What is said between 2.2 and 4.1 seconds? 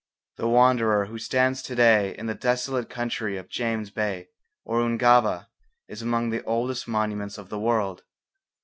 the desolate country of James